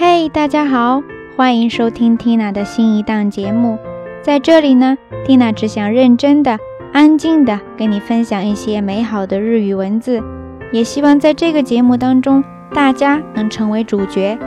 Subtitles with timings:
[0.00, 1.02] 嘿，大家好，
[1.36, 3.76] 欢迎收听 Tina 的新一档节目。
[4.22, 6.56] 在这里呢，Tina 只想认真的、
[6.92, 10.22] 安静的跟你分享一些美好的日语文字，
[10.70, 14.38] 也希望在这个节目当中，大家能成为主角。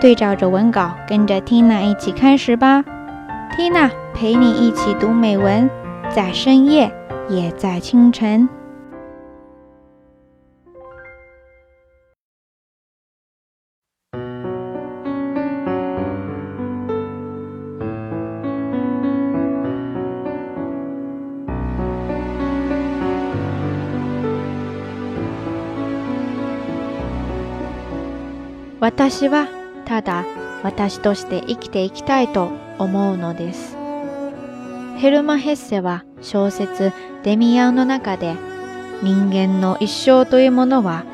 [0.00, 2.82] 对照着文稿，跟着 Tina 一起开始吧。
[3.56, 5.70] Tina 陪你一起读美文，
[6.10, 6.92] 在深夜，
[7.28, 8.48] 也在清晨。
[28.78, 29.48] 私は
[29.86, 30.24] ただ
[30.62, 33.76] 私として生きていきたいと思うのです。
[34.98, 38.34] ヘルマ・ヘッセは小説デミアンの中で
[39.02, 41.04] 人間の一生というものは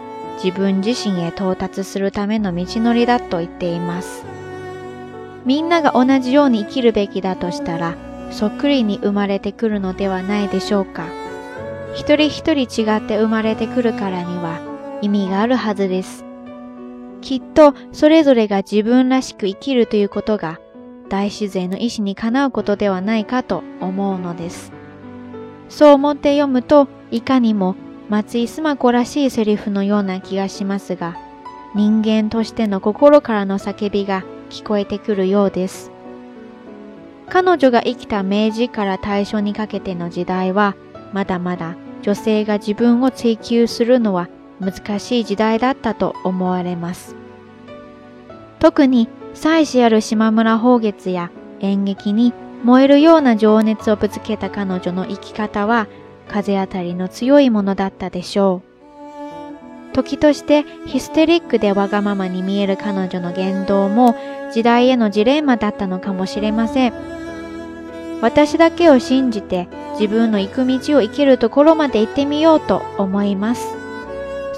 [0.43, 4.25] 自分自身へ到達するための道のりだと言っています。
[5.45, 7.97] みんなが同じように生きるべきだとしたら
[8.31, 11.07] そっくりに生まれてくるのではないでしょうか。
[11.95, 14.61] 一人一人違って生まれてくるからには
[15.03, 16.32] 意味があるはずです。
[17.23, 20.61] きっとそれぞれが自分らしく生きるということが
[21.09, 24.73] 大自然の意志にかなうことではないかと思うのです。
[25.69, 27.77] そう思って読むといかにも
[28.09, 31.17] 松井須磨子らしいセリフのような気がしますが、
[31.75, 35.91] 人間としての心からの叫びが聞こえてくるようです。
[37.29, 40.77] 彼女が生きた明治から大正にかけての時代は、
[41.15, 44.29] まだまだ女性が自分を追求するのは
[44.63, 47.17] 難しい時代だったと思われます。
[48.61, 52.33] 特に妻子ある島村宝月や演劇に
[52.63, 55.89] 燃えるような情熱をぶつけた彼女の生き方は
[56.29, 58.63] 風当たりの強いものだったでしょ
[59.91, 59.95] う。
[59.95, 64.15] 時としてヒステリックでわがままに見える彼女の言動も
[64.53, 66.93] 時代へのジレンマだったのかもしれません。
[68.23, 69.69] 私だけを信じて
[69.99, 73.82] 自分の行く道を生きるところまで行ってみようと思います。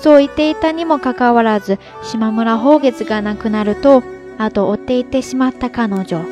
[0.05, 4.03] そう言っていたにもかかわらず、島村宝月が亡くなると、
[4.37, 6.27] 後を追っていってしまった彼女。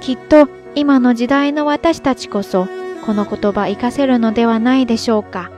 [0.00, 2.68] きっと今の時代の私たちこそ、
[3.04, 5.50] この言葉活かせるのではないでしょうか。